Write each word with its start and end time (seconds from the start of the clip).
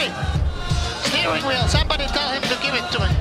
Hey! 0.00 0.08
Steering 1.04 1.44
wheel, 1.44 1.68
somebody 1.68 2.06
tell 2.06 2.32
him 2.32 2.40
to 2.48 2.56
give 2.64 2.72
it 2.72 2.88
to 2.92 2.98
me. 3.04 3.12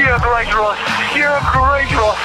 You're 0.00 0.16
great, 0.24 0.48
Ross. 0.56 0.80
You're 1.12 1.44
great, 1.52 1.92
Ross. 1.92 2.16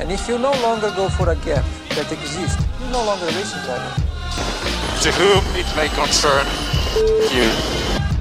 And 0.00 0.10
if 0.10 0.26
you 0.26 0.40
no 0.40 0.50
longer 0.58 0.90
go 0.96 1.08
for 1.08 1.30
a 1.30 1.36
gap 1.46 1.64
that 1.94 2.10
exists, 2.10 2.58
you're 2.80 2.90
no 2.90 3.04
longer 3.04 3.26
a 3.26 3.34
racing 3.38 3.62
driver. 3.62 3.94
To 5.06 5.10
whom 5.14 5.44
it 5.54 5.70
may 5.78 5.86
concern 5.94 6.42
you. 7.30 7.46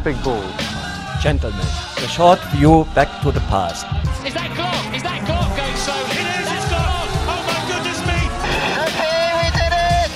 Big 0.03 0.21
ball. 0.21 0.45
Gentlemen, 1.19 1.65
a 1.97 2.07
short 2.07 2.39
view 2.53 2.85
back 2.93 3.09
to 3.23 3.31
the 3.31 3.41
past. 3.49 3.89
Is 4.21 4.35
that 4.37 4.53
clock? 4.53 4.85
Is 4.93 5.01
that 5.01 5.25
clock 5.25 5.49
going 5.57 5.77
slowly? 5.81 6.13
It 6.13 6.29
is, 6.37 6.45
it's 6.45 6.69
gone! 6.69 7.09
Oh 7.25 7.41
my 7.41 7.57
goodness 7.65 8.05
me! 8.05 8.21
Okay, 8.85 9.33
we 9.33 9.49
did 9.57 9.73
it! 9.73 10.13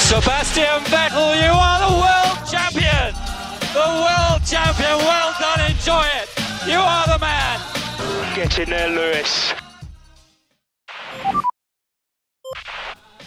Sebastian 0.00 0.80
Vettel, 0.88 1.36
you 1.36 1.52
are 1.52 1.78
the 1.84 1.92
world 2.00 2.39
enjoy 5.80 6.04
it! 6.22 6.28
You 6.66 6.78
are 6.78 7.06
the 7.06 7.18
man! 7.20 7.58
Get 8.34 8.58
in 8.58 8.66
there, 8.66 8.90
Lewis. 8.90 9.54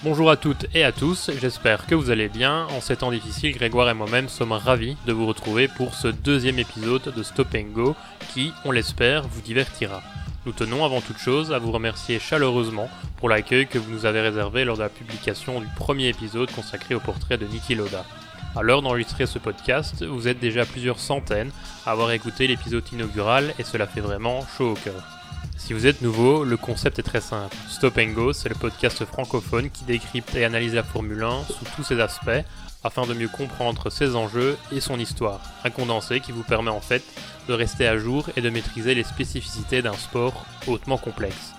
Bonjour 0.04 0.30
à 0.30 0.38
toutes 0.38 0.68
et 0.76 0.84
à 0.84 0.92
tous, 0.92 1.32
j'espère 1.42 1.88
que 1.88 1.96
vous 1.96 2.12
allez 2.12 2.30
bien. 2.30 2.68
En 2.68 2.82
ces 2.82 2.98
temps 2.98 3.10
difficiles, 3.10 3.56
Grégoire 3.56 3.90
et 3.90 3.94
moi-même 3.94 4.30
sommes 4.30 4.52
ravis 4.52 4.98
de 5.08 5.14
vous 5.14 5.26
retrouver 5.26 5.68
pour 5.68 5.96
ce 5.96 6.10
deuxième 6.10 6.60
épisode 6.60 7.14
de 7.16 7.24
Stop 7.24 7.56
and 7.56 7.72
Go 7.74 7.96
qui, 8.34 8.54
on 8.66 8.72
l'espère, 8.72 9.24
vous 9.28 9.42
divertira. 9.42 10.04
Nous 10.46 10.52
tenons 10.52 10.86
avant 10.86 11.02
toute 11.02 11.20
chose 11.20 11.54
à 11.54 11.60
vous 11.60 11.72
remercier 11.72 12.20
chaleureusement 12.20 12.90
pour 13.18 13.30
l'accueil 13.30 13.66
que 13.66 13.80
vous 13.80 13.90
nous 13.90 14.06
avez 14.06 14.22
réservé 14.22 14.66
lors 14.66 14.78
de 14.78 14.84
la 14.84 14.90
publication 14.90 15.60
du 15.60 15.68
premier 15.78 16.10
épisode 16.10 16.52
consacré 16.52 16.94
au 16.94 17.00
portrait 17.00 17.38
de 17.38 17.48
Niki 17.48 17.74
Loda. 17.74 18.06
À 18.56 18.62
l'heure 18.62 18.84
d'enregistrer 18.84 19.26
ce 19.26 19.40
podcast, 19.40 20.04
vous 20.04 20.28
êtes 20.28 20.40
déjà 20.40 20.64
plusieurs 20.64 21.00
centaines 21.00 21.50
à 21.88 21.92
avoir 21.92 22.12
écouté 22.12 22.46
l'épisode 22.46 22.84
inaugural 22.92 23.52
et 23.58 23.64
cela 23.64 23.88
fait 23.88 24.00
vraiment 24.00 24.46
chaud 24.58 24.74
au 24.74 24.76
cœur. 24.76 25.04
Si 25.58 25.74
vous 25.74 25.88
êtes 25.88 26.04
nouveau, 26.04 26.44
le 26.44 26.56
concept 26.56 27.00
est 27.00 27.04
très 27.04 27.20
simple. 27.20 27.56
Stop 27.68 28.00
Go, 28.14 28.32
c'est 28.32 28.50
le 28.50 28.56
podcast 28.56 29.06
francophone 29.06 29.72
qui 29.72 29.86
décrypte 29.86 30.36
et 30.36 30.46
analyse 30.46 30.76
la 30.76 30.84
Formule 30.84 31.24
1 31.24 31.46
sous 31.46 31.66
tous 31.76 31.84
ses 31.84 32.00
aspects 32.00 32.30
afin 32.84 33.08
de 33.08 33.16
mieux 33.16 33.28
comprendre 33.28 33.90
ses 33.90 34.16
enjeux 34.16 34.56
et 34.72 34.82
son 34.82 35.00
histoire. 35.00 35.40
Un 35.64 35.72
condensé 35.72 36.20
qui 36.20 36.32
vous 36.32 36.44
permet 36.44 36.70
en 36.70 36.82
fait 36.82 37.04
de 37.48 37.54
rester 37.54 37.88
à 37.88 37.98
jour 37.98 38.30
et 38.36 38.42
de 38.42 38.52
maîtriser 38.52 38.94
les 38.94 39.04
spécificités 39.04 39.82
d'un 39.82 39.94
sport 39.94 40.46
hautement 40.68 41.00
complexe. 41.00 41.54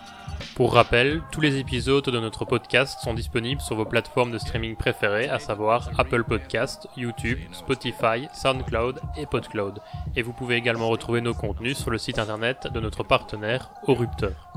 Pour 0.54 0.74
rappel, 0.74 1.22
tous 1.32 1.40
les 1.40 1.58
épisodes 1.58 2.04
de 2.04 2.20
notre 2.20 2.44
podcast 2.44 3.00
sont 3.02 3.14
disponibles 3.14 3.60
sur 3.60 3.76
vos 3.76 3.84
plateformes 3.84 4.30
de 4.30 4.38
streaming 4.38 4.76
préférées, 4.76 5.28
à 5.28 5.38
savoir 5.38 5.90
Apple 5.98 6.24
Podcast, 6.24 6.88
YouTube, 6.96 7.38
Spotify, 7.52 8.28
SoundCloud 8.32 9.00
et 9.16 9.26
PodCloud. 9.26 9.80
Et 10.14 10.22
vous 10.22 10.32
pouvez 10.32 10.56
également 10.56 10.88
retrouver 10.88 11.20
nos 11.20 11.34
contenus 11.34 11.76
sur 11.76 11.90
le 11.90 11.98
site 11.98 12.18
internet 12.18 12.68
de 12.72 12.80
notre 12.80 13.02
partenaire 13.02 13.70
Orupteur. 13.86 14.52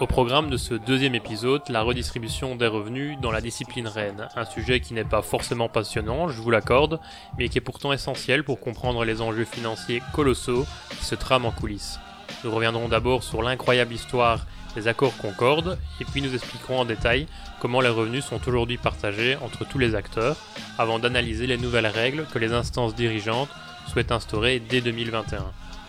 Au 0.00 0.06
programme 0.06 0.48
de 0.48 0.56
ce 0.56 0.74
deuxième 0.74 1.14
épisode, 1.14 1.62
la 1.68 1.82
redistribution 1.82 2.56
des 2.56 2.66
revenus 2.66 3.18
dans 3.20 3.30
la 3.30 3.42
discipline 3.42 3.86
reine, 3.86 4.28
un 4.34 4.46
sujet 4.46 4.80
qui 4.80 4.94
n'est 4.94 5.04
pas 5.04 5.22
forcément 5.22 5.68
passionnant, 5.68 6.28
je 6.28 6.40
vous 6.40 6.50
l'accorde, 6.50 6.98
mais 7.38 7.48
qui 7.48 7.58
est 7.58 7.60
pourtant 7.62 7.92
essentiel 7.92 8.42
pour 8.42 8.58
comprendre 8.58 9.04
les 9.04 9.20
enjeux 9.20 9.44
financiers 9.44 10.02
colossaux 10.14 10.66
qui 10.98 11.04
se 11.04 11.14
trament 11.14 11.44
en 11.44 11.50
coulisses. 11.50 12.00
Nous 12.42 12.50
reviendrons 12.50 12.88
d'abord 12.88 13.22
sur 13.22 13.42
l'incroyable 13.42 13.92
histoire 13.92 14.46
des 14.74 14.88
accords 14.88 15.16
Concorde, 15.16 15.78
et 16.00 16.04
puis 16.04 16.22
nous 16.22 16.34
expliquerons 16.34 16.80
en 16.80 16.84
détail 16.84 17.26
comment 17.60 17.80
les 17.80 17.88
revenus 17.88 18.24
sont 18.24 18.40
aujourd'hui 18.48 18.78
partagés 18.78 19.36
entre 19.36 19.64
tous 19.64 19.78
les 19.78 19.94
acteurs, 19.94 20.36
avant 20.78 20.98
d'analyser 20.98 21.46
les 21.46 21.58
nouvelles 21.58 21.86
règles 21.86 22.26
que 22.32 22.38
les 22.38 22.52
instances 22.52 22.94
dirigeantes 22.94 23.50
souhaitent 23.88 24.12
instaurer 24.12 24.60
dès 24.60 24.80
2021. 24.80 25.44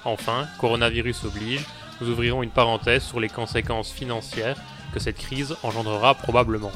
Enfin, 0.06 0.48
coronavirus 0.60 1.26
oblige, 1.26 1.66
nous 2.02 2.10
ouvrirons 2.10 2.44
une 2.44 2.50
parenthèse 2.50 3.04
sur 3.04 3.20
les 3.20 3.30
conséquences 3.30 3.92
financières 3.92 4.58
que 4.94 5.00
cette 5.00 5.18
crise 5.18 5.56
engendrera 5.64 6.16
probablement. 6.16 6.72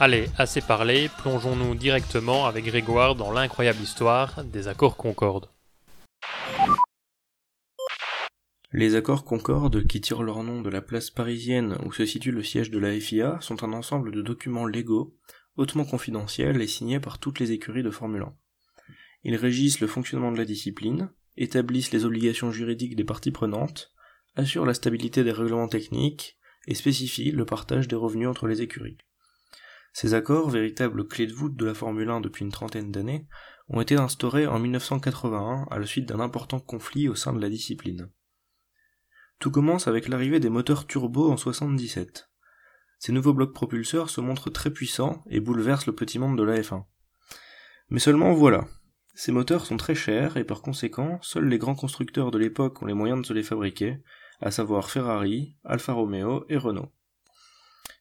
Allez, 0.00 0.28
assez 0.36 0.60
parlé, 0.60 1.08
plongeons-nous 1.18 1.74
directement 1.74 2.46
avec 2.46 2.64
Grégoire 2.64 3.14
dans 3.14 3.30
l'incroyable 3.30 3.80
histoire 3.80 4.42
des 4.44 4.68
accords 4.68 4.96
Concorde. 4.96 5.51
Les 8.74 8.94
accords 8.94 9.24
Concorde, 9.24 9.86
qui 9.86 10.00
tirent 10.00 10.22
leur 10.22 10.42
nom 10.42 10.62
de 10.62 10.70
la 10.70 10.80
place 10.80 11.10
parisienne 11.10 11.76
où 11.84 11.92
se 11.92 12.06
situe 12.06 12.30
le 12.30 12.42
siège 12.42 12.70
de 12.70 12.78
la 12.78 12.98
FIA, 12.98 13.38
sont 13.42 13.64
un 13.64 13.74
ensemble 13.74 14.12
de 14.12 14.22
documents 14.22 14.64
légaux, 14.64 15.14
hautement 15.56 15.84
confidentiels 15.84 16.62
et 16.62 16.66
signés 16.66 16.98
par 16.98 17.18
toutes 17.18 17.38
les 17.38 17.52
écuries 17.52 17.82
de 17.82 17.90
Formule 17.90 18.22
1. 18.22 18.34
Ils 19.24 19.36
régissent 19.36 19.80
le 19.80 19.86
fonctionnement 19.86 20.32
de 20.32 20.38
la 20.38 20.46
discipline, 20.46 21.10
établissent 21.36 21.92
les 21.92 22.06
obligations 22.06 22.50
juridiques 22.50 22.96
des 22.96 23.04
parties 23.04 23.30
prenantes, 23.30 23.92
assurent 24.36 24.64
la 24.64 24.72
stabilité 24.72 25.22
des 25.22 25.32
règlements 25.32 25.68
techniques 25.68 26.38
et 26.66 26.74
spécifient 26.74 27.32
le 27.32 27.44
partage 27.44 27.88
des 27.88 27.96
revenus 27.96 28.28
entre 28.28 28.46
les 28.46 28.62
écuries. 28.62 28.96
Ces 29.92 30.14
accords, 30.14 30.48
véritables 30.48 31.06
clés 31.06 31.26
de 31.26 31.34
voûte 31.34 31.56
de 31.56 31.66
la 31.66 31.74
Formule 31.74 32.08
1 32.08 32.22
depuis 32.22 32.46
une 32.46 32.52
trentaine 32.52 32.90
d'années, 32.90 33.26
ont 33.68 33.82
été 33.82 33.96
instaurés 33.96 34.46
en 34.46 34.58
1981 34.58 35.66
à 35.70 35.78
la 35.78 35.84
suite 35.84 36.08
d'un 36.08 36.20
important 36.20 36.58
conflit 36.58 37.10
au 37.10 37.14
sein 37.14 37.34
de 37.34 37.40
la 37.40 37.50
discipline. 37.50 38.08
Tout 39.42 39.50
commence 39.50 39.88
avec 39.88 40.06
l'arrivée 40.06 40.38
des 40.38 40.50
moteurs 40.50 40.86
turbo 40.86 41.28
en 41.28 41.36
77. 41.36 42.30
Ces 43.00 43.10
nouveaux 43.10 43.34
blocs 43.34 43.52
propulseurs 43.52 44.08
se 44.08 44.20
montrent 44.20 44.50
très 44.50 44.70
puissants 44.70 45.24
et 45.30 45.40
bouleversent 45.40 45.86
le 45.86 45.96
petit 45.96 46.20
monde 46.20 46.38
de 46.38 46.44
la 46.44 46.60
F1. 46.60 46.84
Mais 47.90 47.98
seulement 47.98 48.34
voilà. 48.34 48.68
Ces 49.16 49.32
moteurs 49.32 49.66
sont 49.66 49.76
très 49.76 49.96
chers 49.96 50.36
et 50.36 50.44
par 50.44 50.62
conséquent, 50.62 51.18
seuls 51.22 51.48
les 51.48 51.58
grands 51.58 51.74
constructeurs 51.74 52.30
de 52.30 52.38
l'époque 52.38 52.80
ont 52.82 52.86
les 52.86 52.94
moyens 52.94 53.20
de 53.20 53.26
se 53.26 53.32
les 53.32 53.42
fabriquer, 53.42 53.98
à 54.40 54.52
savoir 54.52 54.88
Ferrari, 54.88 55.56
Alfa 55.64 55.92
Romeo 55.92 56.44
et 56.48 56.56
Renault. 56.56 56.92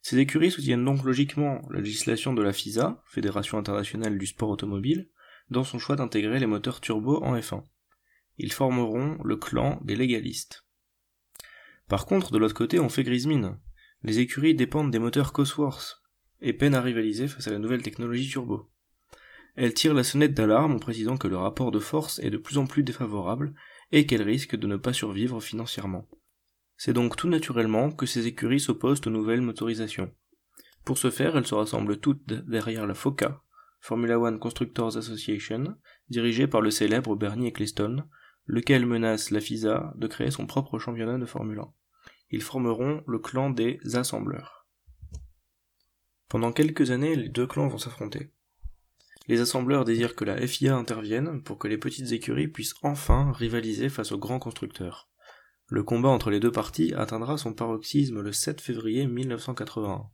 Ces 0.04 0.20
écuries 0.20 0.52
soutiennent 0.52 0.86
donc 0.86 1.04
logiquement 1.04 1.64
la 1.72 1.80
législation 1.80 2.36
de 2.36 2.44
la 2.44 2.54
FISA, 2.54 3.02
Fédération 3.08 3.58
internationale 3.58 4.20
du 4.20 4.28
sport 4.28 4.50
automobile, 4.50 5.10
dans 5.50 5.64
son 5.64 5.80
choix 5.80 5.96
d'intégrer 5.96 6.38
les 6.38 6.46
moteurs 6.46 6.82
turbo 6.82 7.18
en 7.24 7.36
F1. 7.36 7.64
Ils 8.38 8.54
formeront 8.54 9.18
le 9.24 9.38
clan 9.38 9.80
des 9.84 9.96
légalistes. 9.96 10.68
Par 11.92 12.06
contre, 12.06 12.32
de 12.32 12.38
l'autre 12.38 12.56
côté, 12.56 12.80
on 12.80 12.88
fait 12.88 13.04
grise. 13.04 13.28
Les 14.04 14.20
écuries 14.20 14.56
dépendent 14.56 14.92
des 14.92 14.98
moteurs 14.98 15.34
Cosworth 15.34 16.02
et 16.40 16.54
peinent 16.54 16.74
à 16.74 16.80
rivaliser 16.80 17.28
face 17.28 17.50
à 17.50 17.52
la 17.52 17.60
nouvelle 17.60 17.82
technologie 17.82 18.30
turbo. 18.30 18.72
Elles 19.58 19.74
tirent 19.74 19.94
la 19.94 20.06
sonnette 20.06 20.34
d'alarme 20.34 20.72
en 20.72 20.80
précisant 20.80 21.18
que 21.18 21.28
le 21.28 21.36
rapport 21.36 21.70
de 21.70 21.80
force 21.80 22.20
est 22.20 22.30
de 22.30 22.38
plus 22.38 22.58
en 22.58 22.66
plus 22.66 22.84
défavorable 22.84 23.54
et 23.92 24.06
qu'elles 24.06 24.22
risquent 24.22 24.56
de 24.56 24.68
ne 24.68 24.78
pas 24.78 24.94
survivre 24.94 25.42
financièrement. 25.42 26.08
C'est 26.78 26.94
donc 26.94 27.18
tout 27.18 27.28
naturellement 27.28 27.92
que 27.92 28.06
ces 28.06 28.26
écuries 28.26 28.62
s'opposent 28.62 29.06
aux 29.06 29.10
nouvelles 29.10 29.42
motorisations. 29.42 30.14
Pour 30.86 30.98
ce 30.98 31.12
faire, 31.12 31.36
elles 31.36 31.46
se 31.46 31.56
rassemblent 31.56 32.00
toutes 32.00 32.26
derrière 32.26 32.88
la 32.88 32.94
FOCA, 32.94 33.44
Formula 33.82 34.18
One 34.18 34.40
Constructors 34.40 34.96
Association, 34.96 35.76
dirigée 36.08 36.48
par 36.48 36.62
le 36.62 36.72
célèbre 36.72 37.18
Bernie 37.18 37.48
Ecclestone, 37.48 38.08
lequel 38.46 38.86
menace 38.86 39.30
la 39.30 39.42
FISA 39.42 39.94
de 39.98 40.08
créer 40.08 40.32
son 40.32 40.46
propre 40.46 40.80
championnat 40.80 41.18
de 41.18 41.26
Formule 41.26 41.60
1. 41.60 41.74
Ils 42.32 42.42
formeront 42.42 43.04
le 43.08 43.20
clan 43.20 43.50
des 43.50 43.80
assembleurs. 43.94 44.68
Pendant 46.30 46.54
quelques 46.54 46.92
années, 46.92 47.16
les 47.16 47.30
deux 47.30 47.46
clans 47.46 47.68
vont 47.68 47.78
s'affronter. 47.78 48.32
Les 49.28 49.42
assembleurs 49.42 49.86
désirent 49.86 50.16
que 50.16 50.26
la 50.26 50.46
FIA 50.48 50.76
intervienne 50.76 51.44
pour 51.44 51.58
que 51.58 51.68
les 51.68 51.78
petites 51.78 52.12
écuries 52.12 52.48
puissent 52.48 52.76
enfin 52.82 53.32
rivaliser 53.34 53.90
face 53.90 54.12
aux 54.12 54.18
grands 54.18 54.40
constructeurs. 54.40 55.10
Le 55.68 55.84
combat 55.84 56.10
entre 56.10 56.32
les 56.32 56.40
deux 56.40 56.52
parties 56.52 56.94
atteindra 56.96 57.38
son 57.38 57.54
paroxysme 57.54 58.22
le 58.22 58.32
7 58.32 58.60
février 58.60 59.08
1981. 59.08 60.10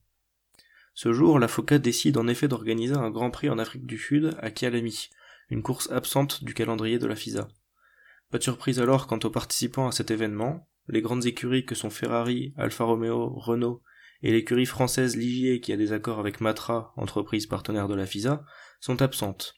Ce 0.94 1.14
jour, 1.14 1.40
la 1.40 1.48
FOCA 1.48 1.78
décide 1.78 2.18
en 2.18 2.28
effet 2.28 2.48
d'organiser 2.48 2.96
un 2.96 3.12
Grand 3.12 3.32
Prix 3.32 3.50
en 3.50 3.60
Afrique 3.60 3.86
du 3.86 3.98
Sud 3.98 4.36
à 4.40 4.50
Kialami, 4.50 5.10
une 5.50 5.64
course 5.64 5.90
absente 5.92 6.44
du 6.44 6.54
calendrier 6.54 7.00
de 7.00 7.08
la 7.08 7.16
FISA. 7.16 7.48
Pas 8.32 8.40
de 8.40 8.44
surprise 8.44 8.80
alors 8.80 9.08
quant 9.08 9.20
aux 9.24 9.30
participants 9.30 9.88
à 9.88 9.92
cet 9.92 10.12
événement, 10.12 10.68
les 10.88 11.02
grandes 11.02 11.26
écuries 11.26 11.66
que 11.66 11.76
sont 11.76 11.90
Ferrari, 11.90 12.54
Alfa 12.58 12.84
Romeo, 12.84 13.30
Renault 13.30 13.84
et 14.22 14.32
l'écurie 14.32 14.66
française 14.66 15.16
Ligier 15.16 15.60
qui 15.60 15.74
a 15.74 15.78
des 15.78 15.94
accords 15.94 16.20
avec 16.20 16.42
Matra, 16.42 16.94
entreprise 16.98 17.46
partenaire 17.46 17.88
de 17.88 17.96
la 17.96 18.06
FISA, 18.06 18.44
sont 18.80 19.02
absentes. 19.02 19.56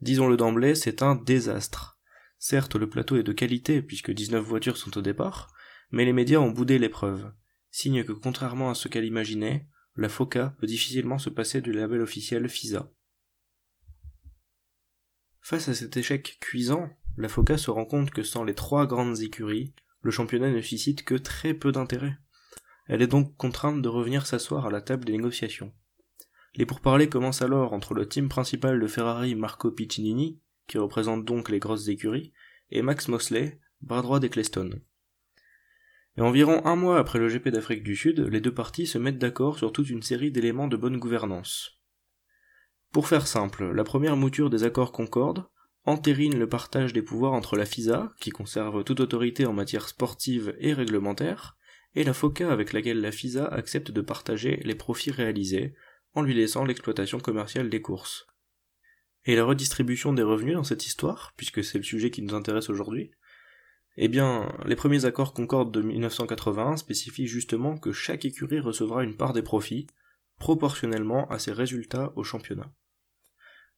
Disons-le 0.00 0.36
d'emblée, 0.36 0.74
c'est 0.74 1.02
un 1.02 1.14
désastre. 1.14 1.98
Certes, 2.38 2.76
le 2.76 2.88
plateau 2.88 3.16
est 3.16 3.22
de 3.22 3.32
qualité 3.32 3.82
puisque 3.82 4.10
19 4.10 4.44
voitures 4.44 4.76
sont 4.76 4.96
au 4.98 5.02
départ, 5.02 5.52
mais 5.90 6.04
les 6.04 6.12
médias 6.12 6.38
ont 6.38 6.50
boudé 6.50 6.78
l'épreuve. 6.78 7.32
Signe 7.70 8.04
que 8.04 8.12
contrairement 8.12 8.70
à 8.70 8.74
ce 8.74 8.88
qu'elle 8.88 9.04
imaginait, 9.04 9.68
la 9.96 10.08
FOCA 10.08 10.54
peut 10.58 10.66
difficilement 10.66 11.18
se 11.18 11.30
passer 11.30 11.60
du 11.60 11.72
label 11.72 12.00
officiel 12.00 12.48
FISA. 12.48 12.90
Face 15.40 15.68
à 15.68 15.74
cet 15.74 15.96
échec 15.96 16.38
cuisant, 16.40 16.90
la 17.16 17.28
FOCA 17.28 17.58
se 17.58 17.70
rend 17.70 17.84
compte 17.84 18.10
que 18.10 18.22
sans 18.22 18.44
les 18.44 18.54
trois 18.54 18.86
grandes 18.86 19.20
écuries, 19.20 19.74
le 20.04 20.12
championnat 20.12 20.50
ne 20.50 20.60
suscite 20.60 21.04
que 21.04 21.16
très 21.16 21.54
peu 21.54 21.72
d'intérêt. 21.72 22.16
Elle 22.86 23.02
est 23.02 23.08
donc 23.08 23.36
contrainte 23.36 23.82
de 23.82 23.88
revenir 23.88 24.26
s'asseoir 24.26 24.66
à 24.66 24.70
la 24.70 24.80
table 24.80 25.04
des 25.04 25.12
négociations. 25.12 25.72
Les 26.54 26.66
pourparlers 26.66 27.08
commencent 27.08 27.42
alors 27.42 27.72
entre 27.72 27.94
le 27.94 28.06
team 28.06 28.28
principal 28.28 28.78
de 28.78 28.86
Ferrari 28.86 29.34
Marco 29.34 29.72
Piccinini 29.72 30.38
qui 30.66 30.78
représente 30.78 31.24
donc 31.24 31.48
les 31.50 31.58
grosses 31.58 31.88
écuries, 31.88 32.32
et 32.70 32.82
Max 32.82 33.08
Mosley, 33.08 33.60
bras 33.82 34.02
droit 34.02 34.20
d'Eccleston. 34.20 34.80
Et 36.16 36.20
environ 36.20 36.64
un 36.64 36.76
mois 36.76 36.98
après 36.98 37.18
le 37.18 37.28
GP 37.28 37.48
d'Afrique 37.48 37.82
du 37.82 37.96
Sud, 37.96 38.20
les 38.20 38.40
deux 38.40 38.54
parties 38.54 38.86
se 38.86 38.98
mettent 38.98 39.18
d'accord 39.18 39.58
sur 39.58 39.72
toute 39.72 39.90
une 39.90 40.02
série 40.02 40.30
d'éléments 40.30 40.68
de 40.68 40.76
bonne 40.76 40.98
gouvernance. 40.98 41.80
Pour 42.92 43.08
faire 43.08 43.26
simple, 43.26 43.72
la 43.72 43.84
première 43.84 44.16
mouture 44.16 44.50
des 44.50 44.62
accords 44.62 44.92
Concorde 44.92 45.44
entérine 45.84 46.38
le 46.38 46.48
partage 46.48 46.92
des 46.92 47.02
pouvoirs 47.02 47.32
entre 47.32 47.56
la 47.56 47.66
FISA, 47.66 48.12
qui 48.20 48.30
conserve 48.30 48.84
toute 48.84 49.00
autorité 49.00 49.46
en 49.46 49.52
matière 49.52 49.88
sportive 49.88 50.54
et 50.58 50.72
réglementaire, 50.72 51.56
et 51.94 52.04
la 52.04 52.14
FOCA 52.14 52.50
avec 52.50 52.72
laquelle 52.72 53.00
la 53.00 53.12
FISA 53.12 53.46
accepte 53.46 53.90
de 53.90 54.00
partager 54.00 54.60
les 54.64 54.74
profits 54.74 55.10
réalisés, 55.10 55.74
en 56.14 56.22
lui 56.22 56.34
laissant 56.34 56.64
l'exploitation 56.64 57.18
commerciale 57.18 57.68
des 57.68 57.82
courses. 57.82 58.26
Et 59.26 59.36
la 59.36 59.44
redistribution 59.44 60.12
des 60.12 60.22
revenus 60.22 60.54
dans 60.54 60.64
cette 60.64 60.86
histoire, 60.86 61.32
puisque 61.36 61.64
c'est 61.64 61.78
le 61.78 61.84
sujet 61.84 62.10
qui 62.10 62.22
nous 62.22 62.34
intéresse 62.34 62.70
aujourd'hui, 62.70 63.10
eh 63.96 64.08
bien, 64.08 64.52
les 64.66 64.76
premiers 64.76 65.04
accords 65.04 65.32
Concorde 65.32 65.72
de 65.72 65.80
1981 65.80 66.78
spécifient 66.78 67.28
justement 67.28 67.78
que 67.78 67.92
chaque 67.92 68.24
écurie 68.24 68.58
recevra 68.58 69.04
une 69.04 69.16
part 69.16 69.32
des 69.32 69.42
profits, 69.42 69.86
proportionnellement 70.38 71.28
à 71.30 71.38
ses 71.38 71.52
résultats 71.52 72.12
au 72.16 72.24
championnat. 72.24 72.72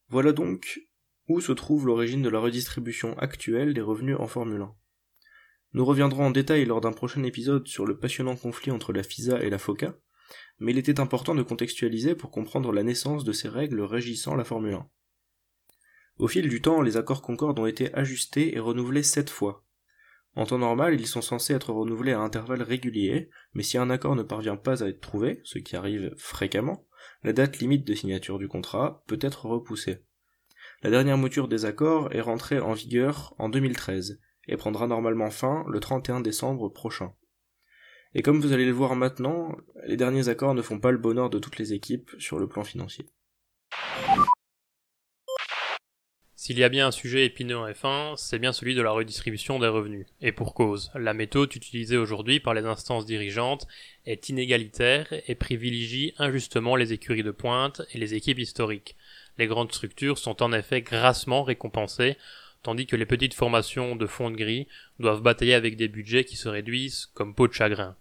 Voilà 0.09 0.31
donc 0.31 0.81
où 1.27 1.41
se 1.41 1.51
trouve 1.51 1.85
l'origine 1.85 2.21
de 2.21 2.29
la 2.29 2.39
redistribution 2.39 3.17
actuelle 3.17 3.73
des 3.73 3.81
revenus 3.81 4.17
en 4.19 4.27
Formule 4.27 4.61
1. 4.61 4.75
Nous 5.73 5.85
reviendrons 5.85 6.27
en 6.27 6.31
détail 6.31 6.65
lors 6.65 6.81
d'un 6.81 6.93
prochain 6.93 7.23
épisode 7.23 7.67
sur 7.67 7.85
le 7.85 7.97
passionnant 7.97 8.35
conflit 8.35 8.71
entre 8.71 8.93
la 8.93 9.03
FISA 9.03 9.43
et 9.43 9.49
la 9.49 9.57
FOCA, 9.57 9.97
mais 10.59 10.71
il 10.71 10.77
était 10.77 10.99
important 10.99 11.35
de 11.35 11.43
contextualiser 11.43 12.15
pour 12.15 12.31
comprendre 12.31 12.71
la 12.71 12.83
naissance 12.83 13.23
de 13.23 13.31
ces 13.31 13.49
règles 13.49 13.81
régissant 13.81 14.35
la 14.35 14.43
Formule 14.43 14.75
1. 14.75 14.89
Au 16.19 16.27
fil 16.27 16.49
du 16.49 16.61
temps, 16.61 16.81
les 16.81 16.97
accords 16.97 17.21
Concorde 17.21 17.59
ont 17.59 17.67
été 17.67 17.93
ajustés 17.93 18.55
et 18.55 18.59
renouvelés 18.59 19.03
sept 19.03 19.29
fois. 19.29 19.65
En 20.35 20.45
temps 20.45 20.57
normal, 20.57 20.99
ils 20.99 21.07
sont 21.07 21.21
censés 21.21 21.53
être 21.53 21.71
renouvelés 21.71 22.13
à 22.13 22.19
intervalles 22.19 22.63
réguliers, 22.63 23.29
mais 23.53 23.63
si 23.63 23.77
un 23.77 23.89
accord 23.89 24.15
ne 24.15 24.23
parvient 24.23 24.55
pas 24.55 24.83
à 24.83 24.87
être 24.87 25.01
trouvé, 25.01 25.41
ce 25.43 25.59
qui 25.59 25.75
arrive 25.75 26.13
fréquemment, 26.17 26.87
la 27.23 27.33
date 27.33 27.59
limite 27.59 27.85
de 27.85 27.93
signature 27.93 28.39
du 28.39 28.47
contrat 28.47 29.03
peut 29.07 29.19
être 29.21 29.45
repoussée. 29.45 30.03
La 30.83 30.91
dernière 30.91 31.17
mouture 31.17 31.47
des 31.47 31.65
accords 31.65 32.13
est 32.13 32.21
rentrée 32.21 32.59
en 32.59 32.73
vigueur 32.73 33.33
en 33.39 33.49
2013 33.49 34.19
et 34.47 34.57
prendra 34.57 34.85
normalement 34.85 35.31
fin 35.31 35.65
le 35.67 35.79
31 35.79 36.21
décembre 36.21 36.69
prochain. 36.69 37.13
Et 38.13 38.21
comme 38.21 38.39
vous 38.39 38.53
allez 38.53 38.65
le 38.65 38.73
voir 38.73 38.95
maintenant, 38.95 39.55
les 39.87 39.97
derniers 39.97 40.29
accords 40.29 40.53
ne 40.53 40.61
font 40.61 40.79
pas 40.79 40.91
le 40.91 40.99
bonheur 40.99 41.31
de 41.31 41.39
toutes 41.39 41.57
les 41.57 41.73
équipes 41.73 42.11
sur 42.19 42.37
le 42.37 42.47
plan 42.47 42.63
financier. 42.63 43.07
S'il 46.35 46.59
y 46.59 46.63
a 46.63 46.69
bien 46.69 46.87
un 46.87 46.91
sujet 46.91 47.25
épineux 47.25 47.57
en 47.57 47.67
F1, 47.67 48.15
c'est 48.15 48.37
bien 48.37 48.53
celui 48.53 48.75
de 48.75 48.81
la 48.83 48.91
redistribution 48.91 49.57
des 49.57 49.67
revenus. 49.67 50.05
Et 50.21 50.31
pour 50.31 50.53
cause, 50.53 50.91
la 50.93 51.15
méthode 51.15 51.53
utilisée 51.55 51.97
aujourd'hui 51.97 52.39
par 52.39 52.53
les 52.53 52.65
instances 52.65 53.07
dirigeantes 53.07 53.67
est 54.05 54.29
inégalitaire 54.29 55.07
et 55.27 55.33
privilégie 55.33 56.13
injustement 56.19 56.75
les 56.75 56.93
écuries 56.93 57.23
de 57.23 57.31
pointe 57.31 57.81
et 57.91 57.97
les 57.97 58.13
équipes 58.13 58.39
historiques. 58.39 58.95
Les 59.37 59.47
grandes 59.47 59.71
structures 59.71 60.17
sont 60.17 60.41
en 60.41 60.51
effet 60.51 60.81
grassement 60.81 61.43
récompensées, 61.43 62.17
tandis 62.63 62.87
que 62.87 62.95
les 62.95 63.05
petites 63.05 63.33
formations 63.33 63.95
de 63.95 64.07
fond 64.07 64.31
de 64.31 64.35
gris 64.35 64.67
doivent 64.99 65.21
batailler 65.21 65.53
avec 65.53 65.77
des 65.77 65.87
budgets 65.87 66.25
qui 66.25 66.35
se 66.35 66.49
réduisent 66.49 67.07
comme 67.13 67.35
peau 67.35 67.47
de 67.47 67.53
chagrin. 67.53 67.95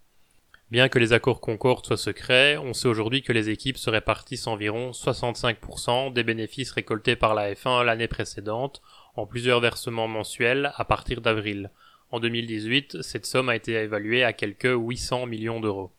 Bien 0.71 0.88
que 0.88 0.99
les 0.99 1.12
accords 1.12 1.41
Concorde 1.41 1.87
soient 1.87 1.97
secrets, 1.97 2.56
on 2.56 2.73
sait 2.73 2.88
aujourd'hui 2.88 3.23
que 3.23 3.33
les 3.33 3.50
équipes 3.50 3.79
se 3.79 3.88
répartissent 3.88 4.49
environ 4.49 4.91
65% 4.91 6.12
des 6.12 6.25
bénéfices 6.25 6.73
récoltés 6.73 7.15
par 7.15 7.35
la 7.35 7.55
F1 7.55 7.85
l'année 7.85 8.09
précédente, 8.09 8.83
en 9.15 9.27
plusieurs 9.27 9.61
versements 9.61 10.09
mensuels 10.09 10.73
à 10.75 10.85
partir 10.85 11.21
d'avril. 11.21 11.71
En 12.11 12.19
2018, 12.19 13.03
cette 13.03 13.27
somme 13.27 13.49
a 13.49 13.55
été 13.55 13.75
évaluée 13.75 14.25
à 14.25 14.33
quelques 14.33 14.75
800 14.75 15.27
millions 15.27 15.61
d'euros. 15.61 15.93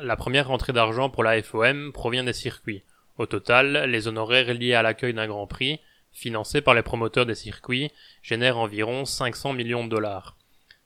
La 0.00 0.16
première 0.16 0.48
rentrée 0.48 0.72
d'argent 0.72 1.10
pour 1.10 1.22
la 1.22 1.42
FOM 1.42 1.92
provient 1.92 2.24
des 2.24 2.32
circuits. 2.32 2.82
Au 3.16 3.26
total, 3.26 3.90
les 3.90 4.08
honoraires 4.08 4.52
liés 4.52 4.74
à 4.74 4.82
l'accueil 4.82 5.14
d'un 5.14 5.28
Grand 5.28 5.46
Prix, 5.46 5.80
financés 6.12 6.60
par 6.60 6.74
les 6.74 6.82
promoteurs 6.82 7.26
des 7.26 7.34
circuits, 7.34 7.90
génèrent 8.22 8.58
environ 8.58 9.04
500 9.04 9.52
millions 9.52 9.84
de 9.84 9.90
dollars. 9.90 10.36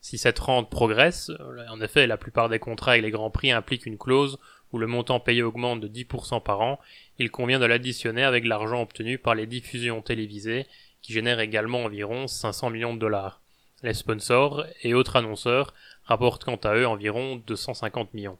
Si 0.00 0.18
cette 0.18 0.38
rente 0.38 0.70
progresse, 0.70 1.30
euh, 1.30 1.66
en 1.70 1.80
effet 1.80 2.06
la 2.06 2.16
plupart 2.16 2.48
des 2.48 2.58
contrats 2.58 2.92
avec 2.92 3.02
les 3.02 3.10
grands 3.10 3.30
prix 3.30 3.50
impliquent 3.50 3.86
une 3.86 3.98
clause 3.98 4.38
où 4.72 4.78
le 4.78 4.86
montant 4.86 5.20
payé 5.20 5.42
augmente 5.42 5.80
de 5.80 5.88
10% 5.88 6.42
par 6.42 6.60
an, 6.60 6.78
il 7.18 7.30
convient 7.30 7.58
de 7.58 7.66
l'additionner 7.66 8.22
avec 8.22 8.44
l'argent 8.44 8.82
obtenu 8.82 9.18
par 9.18 9.34
les 9.34 9.46
diffusions 9.46 10.02
télévisées 10.02 10.66
qui 11.02 11.12
génèrent 11.12 11.40
également 11.40 11.84
environ 11.84 12.26
500 12.26 12.70
millions 12.70 12.94
de 12.94 13.00
dollars. 13.00 13.40
Les 13.82 13.94
sponsors 13.94 14.64
et 14.82 14.94
autres 14.94 15.16
annonceurs 15.16 15.72
rapportent 16.04 16.44
quant 16.44 16.56
à 16.56 16.74
eux 16.74 16.86
environ 16.86 17.36
250 17.46 18.12
millions. 18.12 18.38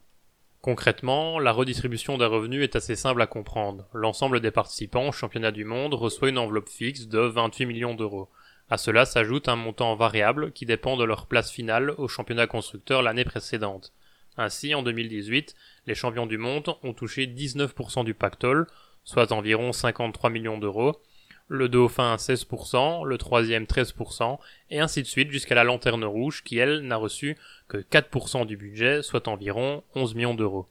Concrètement, 0.61 1.39
la 1.39 1.53
redistribution 1.53 2.17
des 2.17 2.25
revenus 2.25 2.63
est 2.63 2.75
assez 2.75 2.97
simple 2.97 3.21
à 3.21 3.27
comprendre. 3.27 3.87
L'ensemble 3.93 4.41
des 4.41 4.51
participants 4.51 5.07
au 5.07 5.11
championnat 5.13 5.51
du 5.51 5.63
monde 5.63 5.93
reçoit 5.93 6.27
une 6.27 6.37
enveloppe 6.37 6.67
fixe 6.67 7.07
de 7.07 7.19
28 7.19 7.65
millions 7.65 7.95
d'euros. 7.95 8.29
À 8.69 8.77
cela 8.77 9.05
s'ajoute 9.05 9.47
un 9.47 9.55
montant 9.55 9.95
variable 9.95 10.51
qui 10.51 10.65
dépend 10.65 10.97
de 10.97 11.05
leur 11.05 11.27
place 11.27 11.49
finale 11.49 11.91
au 11.97 12.09
championnat 12.09 12.45
constructeur 12.45 13.01
l'année 13.01 13.23
précédente. 13.23 13.93
Ainsi, 14.35 14.75
en 14.75 14.83
2018, 14.83 15.55
les 15.87 15.95
champions 15.95 16.27
du 16.27 16.37
monde 16.37 16.75
ont 16.83 16.93
touché 16.93 17.25
19% 17.25 18.03
du 18.03 18.13
pactole, 18.13 18.67
soit 19.05 19.31
environ 19.31 19.71
53 19.71 20.29
millions 20.29 20.57
d'euros, 20.57 21.01
le 21.49 21.67
dauphin 21.67 22.15
16%, 22.15 23.05
le 23.05 23.17
troisième 23.17 23.65
13%, 23.65 24.37
et 24.69 24.79
ainsi 24.79 25.01
de 25.01 25.07
suite 25.07 25.31
jusqu'à 25.31 25.55
la 25.55 25.63
lanterne 25.63 26.05
rouge 26.05 26.43
qui, 26.43 26.57
elle, 26.57 26.81
n'a 26.81 26.95
reçu 26.95 27.37
que 27.67 27.77
4% 27.77 28.45
du 28.45 28.55
budget, 28.55 29.01
soit 29.01 29.27
environ 29.27 29.83
11 29.95 30.15
millions 30.15 30.35
d'euros. 30.35 30.67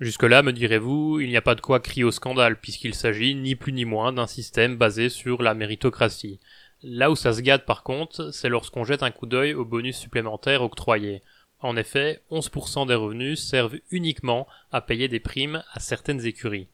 Jusque-là, 0.00 0.42
me 0.42 0.52
direz-vous, 0.52 1.20
il 1.20 1.28
n'y 1.28 1.36
a 1.36 1.42
pas 1.42 1.54
de 1.54 1.60
quoi 1.60 1.80
crier 1.80 2.04
au 2.04 2.10
scandale, 2.10 2.60
puisqu'il 2.60 2.94
s'agit 2.94 3.34
ni 3.34 3.56
plus 3.56 3.72
ni 3.72 3.84
moins 3.84 4.12
d'un 4.12 4.26
système 4.26 4.76
basé 4.76 5.08
sur 5.08 5.42
la 5.42 5.54
méritocratie. 5.54 6.40
Là 6.82 7.10
où 7.10 7.16
ça 7.16 7.32
se 7.32 7.40
gâte 7.40 7.64
par 7.64 7.82
contre, 7.82 8.32
c'est 8.32 8.48
lorsqu'on 8.48 8.84
jette 8.84 9.02
un 9.02 9.12
coup 9.12 9.26
d'œil 9.26 9.54
aux 9.54 9.64
bonus 9.64 9.96
supplémentaires 9.96 10.62
octroyés. 10.62 11.22
En 11.60 11.76
effet, 11.76 12.20
11% 12.32 12.88
des 12.88 12.94
revenus 12.94 13.40
servent 13.40 13.76
uniquement 13.90 14.48
à 14.72 14.80
payer 14.80 15.06
des 15.06 15.20
primes 15.20 15.62
à 15.72 15.78
certaines 15.78 16.26
écuries. 16.26 16.68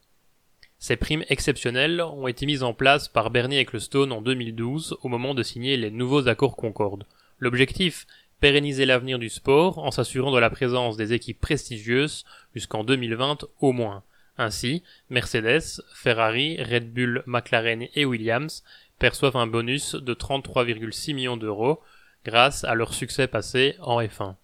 Ces 0.79 0.97
primes 0.97 1.25
exceptionnelles 1.29 2.01
ont 2.01 2.29
été 2.29 2.47
mises 2.47 2.63
en 2.63 2.73
place 2.73 3.09
par 3.09 3.31
Bernie 3.31 3.59
Ecclestone 3.59 4.13
en 4.13 4.23
2012 4.23 4.99
au 5.03 5.09
moment 5.09 5.35
de 5.35 5.43
signer 5.43 5.77
les 5.77 5.91
nouveaux 5.91 6.29
accords 6.29 6.57
Concorde. 6.57 7.05
L'objectif 7.41 8.07
pérenniser 8.41 8.87
l'avenir 8.87 9.19
du 9.19 9.29
sport 9.29 9.79
en 9.79 9.91
s'assurant 9.91 10.31
de 10.31 10.39
la 10.39 10.51
présence 10.51 10.97
des 10.97 11.13
équipes 11.13 11.41
prestigieuses 11.41 12.25
jusqu'en 12.55 12.85
2020 12.85 13.45
au 13.61 13.73
moins. 13.73 14.05
Ainsi, 14.37 14.85
Mercedes, 15.11 15.83
Ferrari, 15.93 16.63
Red 16.63 16.93
Bull, 16.93 17.25
McLaren 17.27 17.89
et 17.95 18.05
Williams 18.05 18.63
perçoivent 19.01 19.37
un 19.37 19.49
bonus 19.49 19.97
de 19.97 20.15
33,6 20.15 21.15
millions 21.15 21.37
d'euros 21.37 21.81
grâce 22.25 22.63
à 22.63 22.77
leur 22.77 22.95
succès 22.95 23.27
passé 23.27 23.75
en 23.81 24.01
F1. 24.01 24.37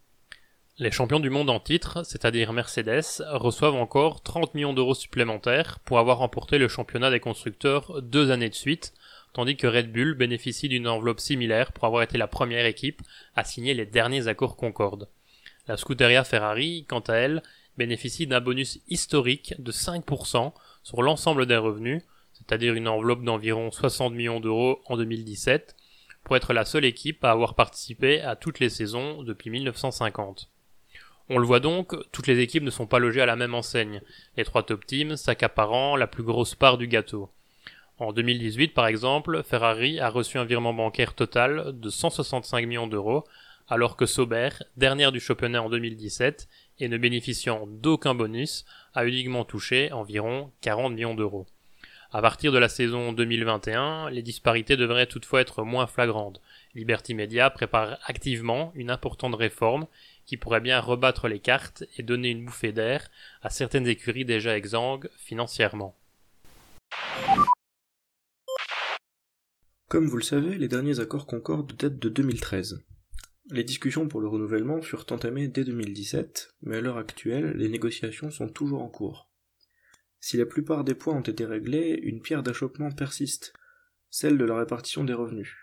Les 0.81 0.91
champions 0.91 1.21
du 1.21 1.31
monde 1.31 1.51
en 1.51 1.61
titre, 1.61 2.03
c'est-à-dire 2.05 2.53
Mercedes, 2.53 3.23
reçoivent 3.31 3.77
encore 3.77 4.25
30 4.25 4.55
millions 4.57 4.73
d'euros 4.73 4.97
supplémentaires 4.97 5.79
pour 5.85 6.01
avoir 6.01 6.19
remporté 6.19 6.59
le 6.59 6.67
championnat 6.67 7.13
des 7.13 7.21
constructeurs 7.21 8.03
deux 8.03 8.33
années 8.33 8.49
de 8.49 8.57
suite, 8.57 8.93
tandis 9.35 9.57
que 9.57 9.69
Red 9.69 9.93
Bull 9.93 10.15
bénéficie 10.15 10.69
d'une 10.69 10.89
enveloppe 10.89 11.21
similaire 11.21 11.71
pour 11.71 11.85
avoir 11.85 12.03
été 12.03 12.19
la 12.19 12.27
première 12.27 12.67
équipe 12.67 13.03
à 13.37 13.45
signer 13.45 13.73
les 13.73 13.87
derniers 13.87 14.27
accords 14.27 14.57
Concorde. 14.57 15.09
La 15.69 15.77
Scuderia 15.77 16.25
Ferrari, 16.25 16.87
quant 16.89 17.05
à 17.07 17.15
elle, 17.15 17.45
bénéficie 17.79 18.27
d'un 18.27 18.41
bonus 18.41 18.81
historique 18.89 19.55
de 19.61 19.71
5% 19.71 20.55
sur 20.83 21.03
l'ensemble 21.03 21.47
des 21.47 21.57
revenus, 21.57 22.03
c'est-à-dire 22.33 22.75
une 22.75 22.89
enveloppe 22.89 23.23
d'environ 23.23 23.71
60 23.71 24.13
millions 24.13 24.41
d'euros 24.41 24.81
en 24.87 24.97
2017, 24.97 25.77
pour 26.25 26.35
être 26.35 26.53
la 26.53 26.65
seule 26.65 26.85
équipe 26.85 27.23
à 27.23 27.31
avoir 27.31 27.55
participé 27.55 28.23
à 28.23 28.35
toutes 28.35 28.59
les 28.59 28.71
saisons 28.71 29.23
depuis 29.23 29.51
1950. 29.51 30.49
On 31.31 31.39
le 31.39 31.47
voit 31.47 31.61
donc, 31.61 31.95
toutes 32.13 32.27
les 32.27 32.41
équipes 32.41 32.65
ne 32.65 32.71
sont 32.71 32.87
pas 32.87 32.99
logées 32.99 33.23
à 33.23 33.27
la 33.27 33.37
même 33.37 33.55
enseigne, 33.55 34.03
les 34.37 34.45
trois 34.45 34.63
top 34.63 34.85
teams 34.85 35.17
s'accaparant 35.17 35.97
la 35.97 36.07
plus 36.07 36.23
grosse 36.23 36.55
part 36.55 36.77
du 36.77 36.87
gâteau. 36.87 37.31
En 37.99 38.13
2018, 38.13 38.75
par 38.75 38.87
exemple, 38.87 39.43
Ferrari 39.43 40.01
a 40.01 40.11
reçu 40.11 40.37
un 40.37 40.45
virement 40.45 40.75
bancaire 40.75 41.15
total 41.15 41.73
de 41.73 41.89
165 41.89 42.67
millions 42.67 42.89
d'euros, 42.89 43.25
alors 43.69 43.97
que 43.97 44.05
Sauber, 44.05 44.51
dernière 44.77 45.13
du 45.13 45.21
championnat 45.21 45.63
en 45.63 45.71
2017 45.71 46.47
et 46.81 46.89
ne 46.89 46.99
bénéficiant 46.99 47.67
d'aucun 47.69 48.15
bonus, 48.15 48.67
a 48.95 49.07
uniquement 49.07 49.45
touché 49.45 49.93
environ 49.93 50.51
40 50.61 50.93
millions 50.93 51.15
d'euros. 51.15 51.47
À 52.13 52.21
partir 52.21 52.53
de 52.53 52.59
la 52.59 52.69
saison 52.69 53.13
2021, 53.13 54.11
les 54.11 54.23
disparités 54.23 54.77
devraient 54.77 55.07
toutefois 55.07 55.41
être 55.41 55.65
moins 55.65 55.87
flagrantes. 55.87 56.41
Liberty 56.75 57.15
Media 57.15 57.51
prépare 57.51 57.99
activement 58.07 58.71
une 58.77 58.91
importante 58.91 59.35
réforme 59.35 59.87
qui 60.27 60.37
pourrait 60.37 60.61
bien 60.61 60.81
rebattre 60.81 61.29
les 61.29 61.41
cartes 61.41 61.85
et 61.97 62.03
donner 62.03 62.31
une 62.31 62.45
bouffée 62.45 62.73
d'air 62.73 63.11
à 63.43 63.51
certaines 63.51 63.87
écuries 63.87 64.25
déjà 64.25 64.57
exsangues 64.57 65.09
financièrement. 65.17 65.97
Comme 69.89 70.09
vous 70.09 70.17
le 70.17 70.23
savez, 70.23 70.57
les 70.57 70.69
derniers 70.69 70.99
accords 71.01 71.27
Concorde 71.27 71.77
datent 71.77 71.99
de 71.99 72.09
2013. 72.09 72.85
Les 73.51 73.63
discussions 73.63 74.09
pour 74.09 74.21
le 74.21 74.29
renouvellement 74.29 74.81
furent 74.81 75.07
entamées 75.11 75.49
dès 75.49 75.65
2017, 75.65 76.55
mais 76.63 76.79
à 76.79 76.81
l'heure 76.81 76.97
actuelle, 76.97 77.53
les 77.57 77.69
négociations 77.69 78.31
sont 78.31 78.49
toujours 78.49 78.83
en 78.83 78.89
cours. 78.89 79.31
Si 80.19 80.39
la 80.39 80.47
plupart 80.47 80.85
des 80.85 80.95
points 80.95 81.15
ont 81.15 81.21
été 81.21 81.45
réglés, 81.45 82.01
une 82.03 82.23
pierre 82.23 82.43
d'achoppement 82.43 82.91
persiste, 82.91 83.53
celle 84.09 84.39
de 84.39 84.45
la 84.47 84.57
répartition 84.57 85.05
des 85.05 85.13
revenus. 85.13 85.55